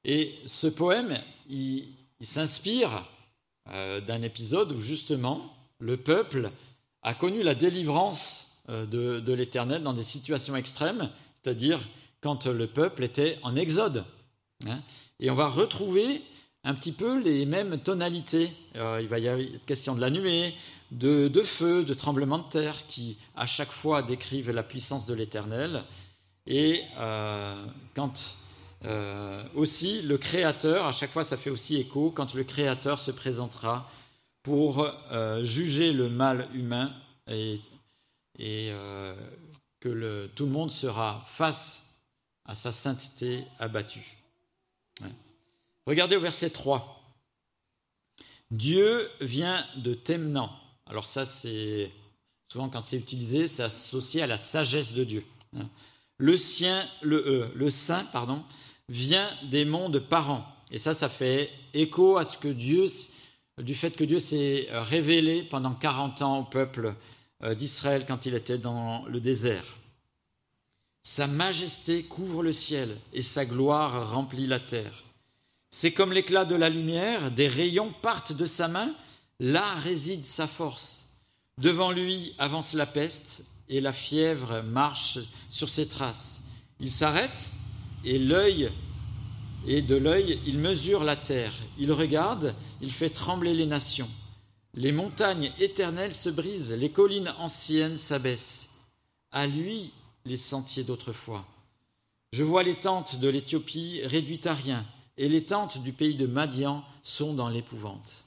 [0.05, 1.89] Et ce poème, il,
[2.21, 3.09] s'inspire
[3.71, 6.51] euh, d'un épisode où justement le peuple
[7.01, 11.09] a connu la délivrance euh, de, l'Éternel dans des situations extrêmes,
[11.47, 11.81] c'est-à-dire
[12.21, 14.05] quand le peuple était en exode.
[14.67, 14.81] Hein.
[15.21, 16.23] Et on va retrouver
[16.65, 18.51] un petit peu les mêmes tonalités.
[18.75, 20.55] Euh, il va y avoir question de la nuée,
[20.91, 25.85] de, feu, de tremblement de terre, qui à chaque fois décrivent la puissance de l'Éternel.
[26.47, 28.37] Et euh, quand
[29.55, 33.91] aussi le Créateur, à chaque fois ça fait aussi écho, quand le Créateur se présentera
[34.47, 36.93] pour euh, juger le mal humain
[37.29, 37.61] et,
[38.41, 39.15] euh,
[39.81, 41.87] que tout le monde sera face
[42.45, 44.17] à sa sainteté abattue.
[45.87, 46.93] Regardez au verset 3.
[48.51, 50.51] Dieu vient de Temnan.
[50.87, 51.91] Alors ça, c'est
[52.51, 55.25] souvent quand c'est utilisé, c'est associé à la sagesse de Dieu.
[56.19, 58.45] Le sien, le, e, le saint, pardon,
[58.89, 60.47] vient des mondes parents.
[60.71, 62.89] Et ça, ça fait écho à ce que Dieu
[63.63, 66.93] du fait que Dieu s'est euh, révélé pendant 40 ans au peuple euh,
[67.43, 69.77] d'Israël quand il était dans le désert.
[71.03, 75.05] Sa majesté couvre le ciel et sa gloire remplit la terre.
[75.71, 78.95] C'est comme l'éclat de la lumière, des rayons partent de sa main,
[79.39, 81.05] là réside sa force.
[81.59, 85.19] Devant lui avance la peste et la fièvre marche
[85.49, 86.41] sur ses traces.
[86.81, 87.51] Il s'arrête
[88.05, 88.71] et l'œil
[89.67, 94.11] et de l'œil, il mesure la terre, il regarde, il fait trembler les nations.
[94.79, 98.69] Les montagnes éternelles se brisent, les collines anciennes s'abaissent.
[99.33, 99.91] À lui
[100.27, 101.47] les sentiers d'autrefois.
[102.33, 104.85] Je vois les tentes de l'Éthiopie réduites à rien,
[105.17, 108.25] et les tentes du pays de Madian sont dans l'épouvante.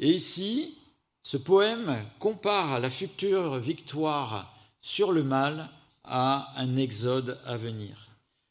[0.00, 0.76] Et ici,
[1.22, 5.70] ce poème compare la future victoire sur le mal
[6.04, 8.08] à un exode à venir.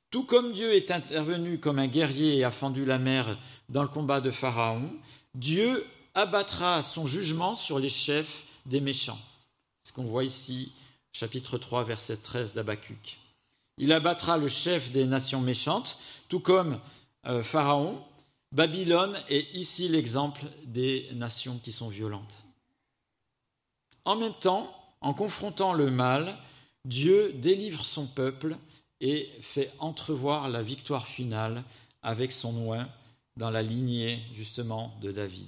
[0.10, 3.38] Tout comme Dieu est intervenu comme un guerrier et a fendu la mer
[3.70, 4.92] dans le combat de Pharaon,
[5.36, 5.86] Dieu
[6.20, 9.18] abattra son jugement sur les chefs des méchants.
[9.84, 10.74] Ce qu'on voit ici,
[11.14, 13.18] chapitre 3, verset 13 d'Abacuc.
[13.78, 16.80] Il abattra le chef des nations méchantes, tout comme
[17.26, 18.04] euh, Pharaon.
[18.52, 22.44] Babylone est ici l'exemple des nations qui sont violentes.
[24.04, 26.38] En même temps, en confrontant le mal,
[26.84, 28.58] Dieu délivre son peuple
[29.00, 31.64] et fait entrevoir la victoire finale
[32.02, 32.90] avec son oin
[33.38, 35.48] dans la lignée justement de David.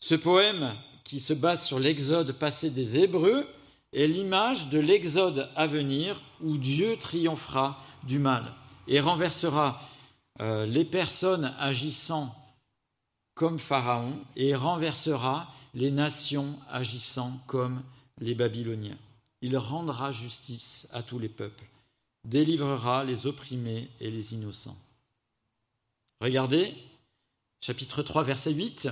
[0.00, 3.46] Ce poème, qui se base sur l'exode passé des Hébreux,
[3.92, 8.52] est l'image de l'exode à venir où Dieu triomphera du mal
[8.86, 9.80] et renversera
[10.40, 12.34] euh, les personnes agissant
[13.34, 17.82] comme Pharaon et renversera les nations agissant comme
[18.18, 18.98] les Babyloniens.
[19.40, 21.64] Il rendra justice à tous les peuples
[22.28, 24.76] délivrera les opprimés et les innocents.
[26.20, 26.74] Regardez,
[27.60, 28.88] chapitre 3, verset 8.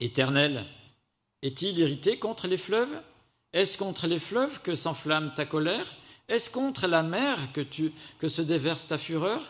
[0.00, 0.64] Éternel,
[1.42, 3.02] est-il irrité contre les fleuves?
[3.52, 5.86] Est-ce contre les fleuves que s'enflamme ta colère?
[6.28, 7.92] Est-ce contre la mer que, tu,
[8.26, 9.40] se déverse ta fureur?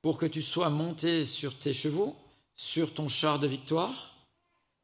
[0.00, 2.16] Pour que tu sois monté sur tes chevaux,
[2.56, 4.14] sur ton char de victoire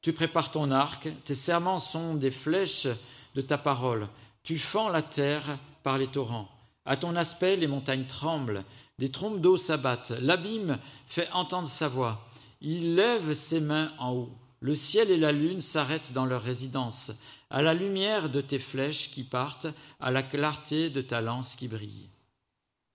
[0.02, 2.88] Tu prépares ton arc, tes serments sont des flèches
[3.34, 4.06] de ta parole.
[4.42, 6.48] Tu fends la terre par les torrents.
[6.84, 8.64] À ton aspect, les montagnes tremblent,
[8.98, 12.28] des trompes d'eau s'abattent, l'abîme fait entendre sa voix.
[12.60, 14.32] Il lève ses mains en haut.
[14.60, 17.12] Le ciel et la lune s'arrêtent dans leur résidence,
[17.50, 19.68] à la lumière de tes flèches qui partent,
[20.00, 22.08] à la clarté de ta lance qui brille.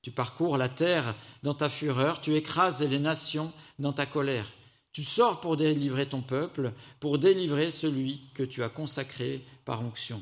[0.02, 4.52] Tu parcours la terre dans ta fureur, tu écrases les nations dans ta colère.
[4.92, 10.22] Tu sors pour délivrer ton peuple, pour délivrer celui que tu as consacré par onction.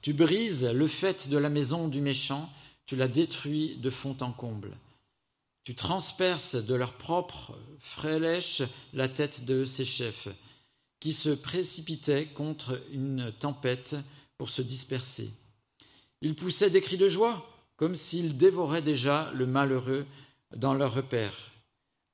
[0.00, 2.50] Tu brises le fait de la maison du méchant,
[2.86, 4.70] tu la détruis de fond en comble.
[5.68, 8.62] Tu transperces de leur propre frêlèche
[8.94, 10.28] la tête de ses chefs,
[10.98, 13.94] qui se précipitaient contre une tempête
[14.38, 15.30] pour se disperser.
[16.22, 20.06] Ils poussaient des cris de joie, comme s'ils dévoraient déjà le malheureux
[20.56, 21.34] dans leur repère.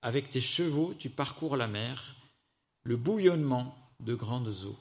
[0.03, 2.17] Avec tes chevaux, tu parcours la mer,
[2.83, 4.79] le bouillonnement de grandes eaux.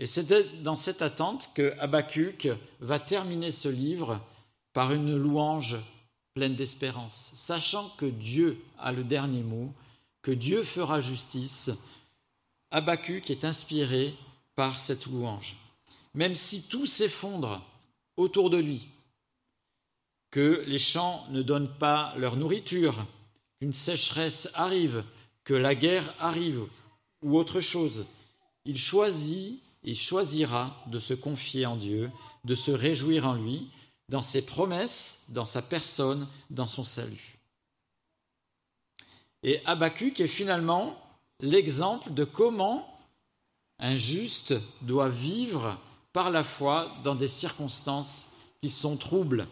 [0.00, 2.48] Et c'est dans cette attente que Habakkuk
[2.80, 4.20] va terminer ce livre
[4.74, 5.78] par une louange
[6.34, 9.72] pleine d'espérance, sachant que Dieu a le dernier mot,
[10.20, 11.70] que Dieu fera justice.
[12.70, 14.14] Habakkuk est inspiré
[14.56, 15.56] par cette louange.
[16.12, 17.62] Même si tout s'effondre
[18.16, 18.88] autour de lui,
[20.30, 23.06] que les champs ne donnent pas leur nourriture,
[23.60, 25.04] qu'une sécheresse arrive,
[25.44, 26.66] que la guerre arrive
[27.22, 28.06] ou autre chose,
[28.64, 32.10] il choisit et choisira de se confier en Dieu,
[32.44, 33.68] de se réjouir en lui,
[34.08, 37.38] dans ses promesses, dans sa personne, dans son salut.
[39.42, 40.98] Et Habakkuk est finalement
[41.40, 42.98] l'exemple de comment
[43.78, 45.78] un juste doit vivre
[46.12, 49.46] par la foi dans des circonstances qui sont troubles.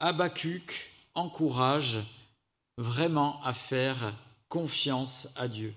[0.00, 2.00] Habakkuk encourage
[2.76, 4.14] vraiment à faire
[4.48, 5.74] confiance à Dieu.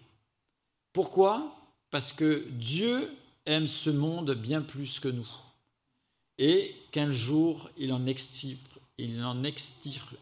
[0.93, 1.55] Pourquoi?
[1.89, 5.27] Parce que Dieu aime ce monde bien plus que nous
[6.37, 10.15] et qu'un jour il en extirpe, il en extirpe,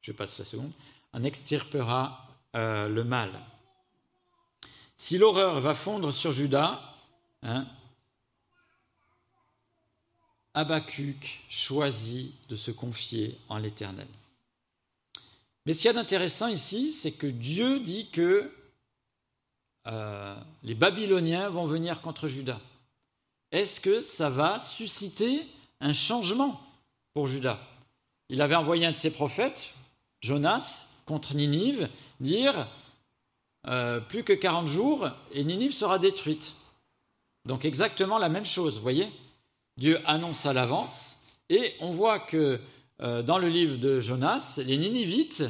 [0.00, 0.72] je passe la seconde,
[1.12, 3.30] en extirpera euh, le mal.
[4.96, 6.80] Si l'horreur va fondre sur Judas,
[7.42, 7.66] hein,
[11.48, 14.08] choisit de se confier en l'Éternel.
[15.66, 18.50] Mais ce qu'il y a d'intéressant ici, c'est que Dieu dit que
[19.86, 22.60] euh, les Babyloniens vont venir contre Judas.
[23.52, 25.46] Est-ce que ça va susciter
[25.80, 26.60] un changement
[27.14, 27.60] pour Judas
[28.28, 29.74] Il avait envoyé un de ses prophètes,
[30.20, 31.88] Jonas, contre Ninive,
[32.20, 32.68] dire
[33.68, 36.56] euh, plus que 40 jours et Ninive sera détruite.
[37.46, 39.08] Donc exactement la même chose, voyez?
[39.76, 41.18] Dieu annonce à l'avance
[41.48, 42.60] et on voit que
[43.02, 45.44] euh, dans le livre de Jonas, les Ninivites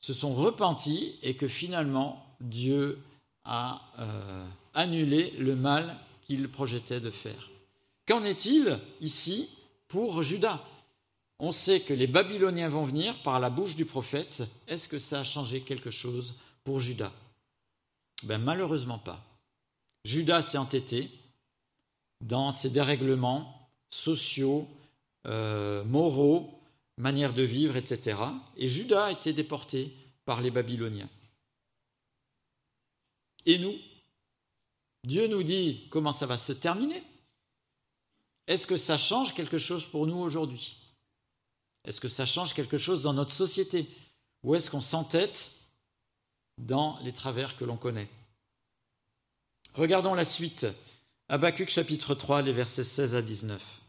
[0.00, 2.98] se sont repentis et que finalement Dieu
[3.46, 7.50] a euh, annulé le mal qu'il projetait de faire.
[8.06, 9.48] Qu'en est-il ici
[9.88, 10.62] pour Judas
[11.38, 14.42] On sait que les Babyloniens vont venir par la bouche du prophète.
[14.68, 17.12] Est-ce que ça a changé quelque chose pour Judas
[18.24, 19.24] ben, Malheureusement pas.
[20.04, 21.10] Judas s'est entêté
[22.20, 24.68] dans ses dérèglements sociaux,
[25.26, 26.60] euh, moraux,
[26.96, 28.18] manière de vivre, etc.
[28.56, 29.92] Et Judas a été déporté
[30.24, 31.08] par les Babyloniens.
[33.46, 33.76] Et nous
[35.06, 37.02] Dieu nous dit comment ça va se terminer.
[38.48, 40.76] Est-ce que ça change quelque chose pour nous aujourd'hui?
[41.84, 43.88] Est-ce que ça change quelque chose dans notre société?
[44.42, 45.52] Ou est-ce qu'on s'entête
[46.58, 48.08] dans les travers que l'on connaît?
[49.74, 50.66] Regardons la suite.
[51.28, 53.80] Habakkuk chapitre 3, les versets 16 à 19.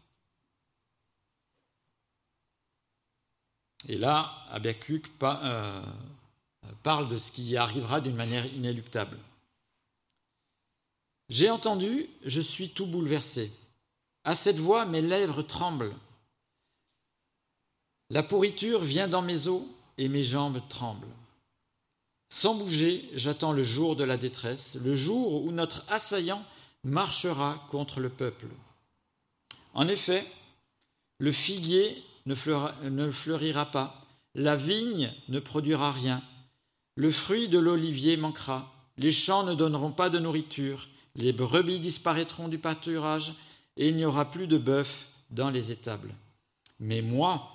[3.88, 5.82] Et là, Habakkuk euh,
[6.84, 9.18] parle de ce qui arrivera d'une manière inéluctable.
[11.28, 13.52] J'ai entendu, je suis tout bouleversé.
[14.24, 15.94] À cette voix, mes lèvres tremblent.
[18.10, 19.62] La pourriture vient dans mes os
[19.98, 21.06] et mes jambes tremblent.
[22.30, 26.44] Sans bouger, j'attends le jour de la détresse, le jour où notre assaillant
[26.84, 28.46] marchera contre le peuple.
[29.74, 30.26] En effet,
[31.18, 36.22] le figuier ne, fleurira pas, la vigne ne produira rien,
[36.96, 42.48] le fruit de l'olivier manquera, les champs ne donneront pas de nourriture, les brebis disparaîtront
[42.48, 43.34] du pâturage,
[43.76, 46.14] et il n'y aura plus de bœuf dans les étables.
[46.80, 47.50] Mais moi,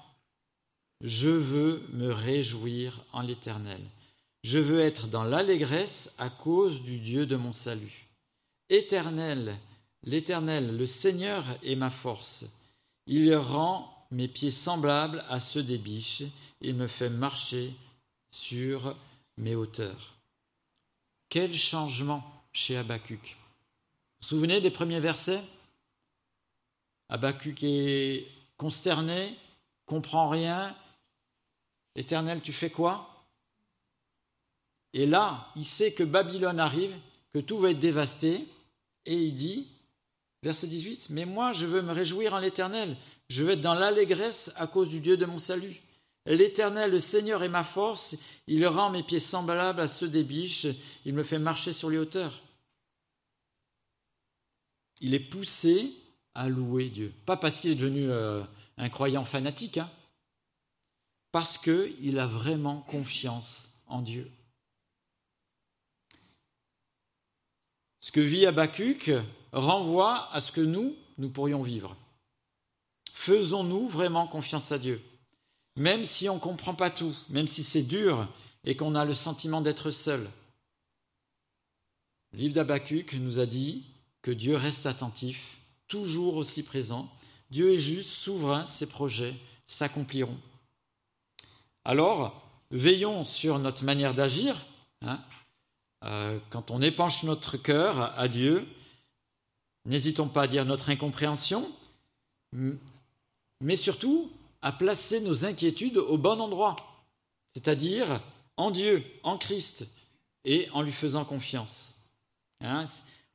[1.02, 3.82] je veux me réjouir en l'Éternel.
[4.44, 8.08] Je veux être dans l'allégresse à cause du Dieu de mon salut.
[8.70, 9.58] Éternel,
[10.04, 12.46] l'Éternel, le Seigneur est ma force.
[13.06, 16.24] Il rend mes pieds semblables à ceux des biches,
[16.62, 17.74] il me fait marcher
[18.32, 18.96] sur
[19.38, 20.16] mes hauteurs.
[21.30, 23.38] Quel changement chez Habakkuk.
[24.24, 25.44] Vous souvenez des premiers versets?
[27.10, 29.36] Habakkuk est consterné,
[29.86, 30.74] comprend rien,
[31.98, 33.26] Éternel, tu fais quoi?
[34.94, 36.96] Et là, il sait que Babylone arrive,
[37.34, 38.48] que tout va être dévasté,
[39.06, 39.68] et il dit,
[40.42, 42.96] verset 18, Mais moi, je veux me réjouir en l'Éternel,
[43.28, 45.82] je veux être dans l'allégresse à cause du Dieu de mon salut.
[46.28, 48.16] L'Éternel, le Seigneur est ma force,
[48.48, 50.68] il rend mes pieds semblables à ceux des biches,
[51.04, 52.40] il me fait marcher sur les hauteurs.
[55.04, 55.94] Il est poussé
[56.34, 57.14] à louer Dieu.
[57.26, 58.42] Pas parce qu'il est devenu euh,
[58.78, 59.92] un croyant fanatique, hein,
[61.34, 64.32] parce qu'il a vraiment confiance en Dieu.
[68.00, 69.12] Ce que vit Habakkuk
[69.52, 71.98] renvoie à ce que nous, nous pourrions vivre.
[73.14, 75.04] Faisons-nous vraiment confiance à Dieu
[75.76, 78.28] Même si on ne comprend pas tout, même si c'est dur
[78.64, 80.30] et qu'on a le sentiment d'être seul.
[82.32, 83.84] Le livre d'Habakkuk nous a dit
[84.24, 85.58] que Dieu reste attentif,
[85.88, 87.12] toujours aussi présent.
[87.52, 89.36] Dieu est juste, souverain, ses projets
[89.68, 90.40] s'accompliront.
[91.86, 94.66] Alors, veillons sur notre manière d'agir.
[95.02, 95.22] Hein.
[96.06, 98.66] Euh, quand on épanche notre cœur à Dieu,
[99.86, 101.70] n'hésitons pas à dire notre incompréhension,
[103.62, 106.78] mais surtout à placer nos inquiétudes au bon endroit,
[107.54, 108.22] c'est-à-dire
[108.56, 109.88] en Dieu, en Christ,
[110.46, 111.96] et en lui faisant confiance.
[112.62, 112.86] Hein.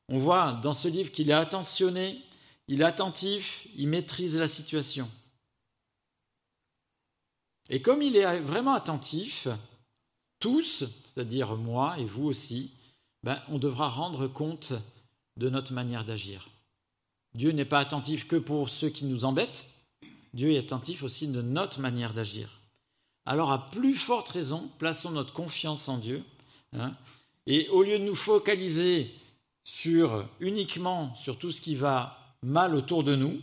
[0.09, 2.21] On voit dans ce livre qu'il est attentionné,
[2.67, 5.09] il est attentif, il maîtrise la situation.
[7.69, 9.47] Et comme il est vraiment attentif,
[10.39, 12.71] tous, c'est-à-dire moi et vous aussi,
[13.23, 14.73] ben, on devra rendre compte
[15.37, 16.49] de notre manière d'agir.
[17.35, 19.67] Dieu n'est pas attentif que pour ceux qui nous embêtent,
[20.33, 22.59] Dieu est attentif aussi de notre manière d'agir.
[23.25, 26.23] Alors à plus forte raison, plaçons notre confiance en Dieu,
[26.73, 26.95] hein,
[27.45, 29.13] et au lieu de nous focaliser
[29.69, 33.39] sur uniquement sur tout ce qui va mal autour de nous,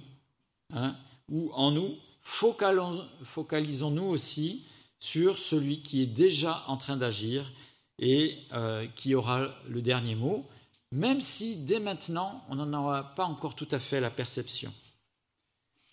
[0.75, 0.97] hein,
[1.29, 4.67] ou en nous, focalisons-nous aussi
[4.99, 7.53] sur celui qui est déjà en train d'agir
[8.01, 10.45] et euh, qui aura le dernier mot,
[10.91, 14.75] même si dès maintenant on n'en aura pas encore tout à fait la perception.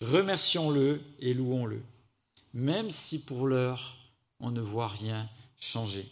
[0.00, 1.80] Remercions-le et louons-le,
[2.54, 3.96] même si pour l'heure
[4.40, 5.28] on ne voit rien
[5.60, 6.08] changer.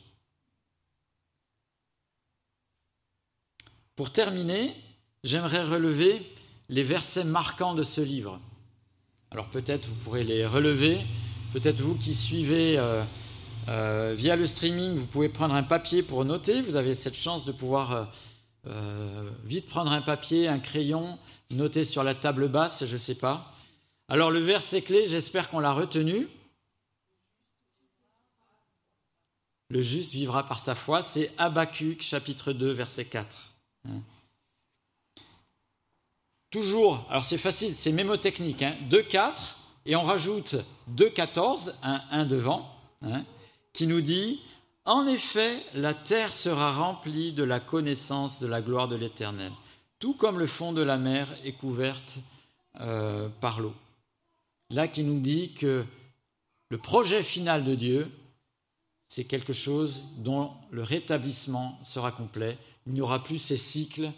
[3.94, 4.74] Pour terminer,
[5.22, 6.22] j'aimerais relever
[6.70, 8.40] les versets marquants de ce livre.
[9.30, 10.98] Alors peut-être vous pourrez les relever,
[11.52, 13.04] peut-être vous qui suivez euh,
[13.68, 17.44] euh, via le streaming, vous pouvez prendre un papier pour noter, vous avez cette chance
[17.44, 18.10] de pouvoir
[18.66, 21.18] euh, vite prendre un papier, un crayon,
[21.50, 23.52] noter sur la table basse, je ne sais pas.
[24.08, 26.28] Alors le verset clé, j'espère qu'on l'a retenu.
[29.68, 33.51] Le juste vivra par sa foi, c'est Habakkuk chapitre 2 verset 4.
[36.50, 39.56] Toujours, alors c'est facile, c'est mémotechnique, hein, 2-4,
[39.86, 40.56] et on rajoute
[40.94, 42.68] 2-14, un 1 devant,
[43.00, 43.24] hein,
[43.72, 44.40] qui nous dit
[44.84, 49.50] En effet, la terre sera remplie de la connaissance de la gloire de l'Éternel,
[49.98, 52.18] tout comme le fond de la mer est couverte
[52.80, 53.74] euh, par l'eau.
[54.70, 55.84] Là, qui nous dit que
[56.68, 58.10] le projet final de Dieu,
[59.08, 62.56] c'est quelque chose dont le rétablissement sera complet.
[62.86, 64.10] Il n'y aura plus ces cycles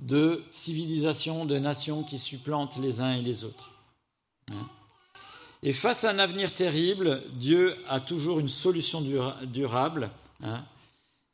[0.00, 3.70] de civilisations, de nations qui supplantent les uns et les autres.
[4.50, 4.68] Hein.
[5.62, 9.00] Et face à un avenir terrible, Dieu a toujours une solution
[9.44, 10.10] durable.
[10.42, 10.64] Hein.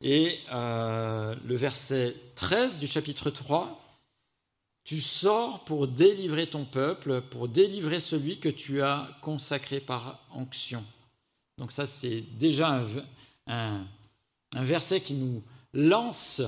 [0.01, 3.81] Et euh, le verset 13 du chapitre 3,
[4.83, 10.83] tu sors pour délivrer ton peuple, pour délivrer celui que tu as consacré par onction.
[11.57, 12.83] Donc ça, c'est déjà
[13.47, 13.85] un
[14.53, 16.41] verset qui nous lance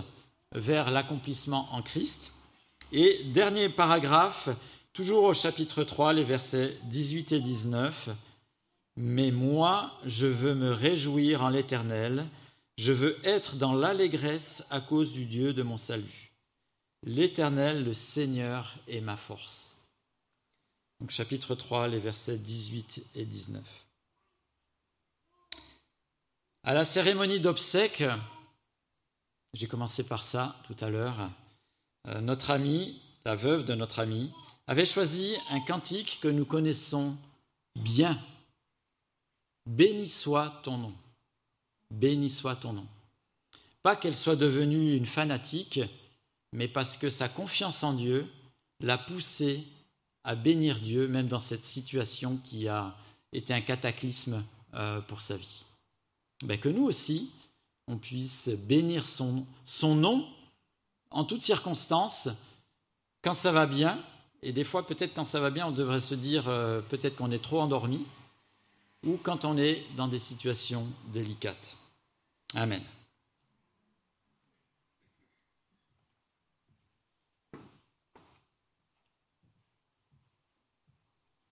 [0.53, 2.33] vers l'accomplissement en Christ.
[2.91, 4.49] Et dernier paragraphe,
[4.93, 8.09] toujours au chapitre 3, les versets 18 et 19.
[8.97, 12.27] Mais moi, je veux me réjouir en l'Éternel,
[12.77, 16.31] je veux être dans l'allégresse à cause du Dieu de mon salut.
[17.03, 19.77] L'Éternel, le Seigneur, est ma force.
[20.99, 23.63] Donc chapitre 3, les versets 18 et 19.
[26.63, 28.03] À la cérémonie d'obsèques,
[29.53, 31.29] j'ai commencé par ça tout à l'heure.
[32.07, 34.31] Euh, notre amie, la veuve de notre amie,
[34.67, 37.17] avait choisi un cantique que nous connaissons
[37.75, 38.19] bien.
[39.65, 40.93] Béni soit ton nom.
[41.89, 42.87] Béni soit ton nom.
[43.83, 45.81] Pas qu'elle soit devenue une fanatique,
[46.53, 48.27] mais parce que sa confiance en Dieu
[48.79, 49.63] l'a poussée
[50.23, 52.95] à bénir Dieu, même dans cette situation qui a
[53.33, 54.43] été un cataclysme
[54.73, 55.65] euh, pour sa vie.
[56.43, 57.31] Ben, que nous aussi,
[57.91, 59.45] on puisse bénir son,
[59.83, 60.25] nom
[61.09, 62.29] en toutes circonstances,
[63.21, 64.01] quand ça va bien,
[64.41, 67.31] et des fois peut-être quand ça va bien, on devrait se dire euh, peut-être qu'on
[67.31, 68.05] est trop endormi,
[69.05, 71.75] ou quand on est dans des situations délicates.
[72.55, 72.81] Amen.